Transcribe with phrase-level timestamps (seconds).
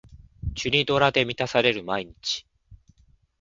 [0.55, 2.47] チュニドラで満たされる毎日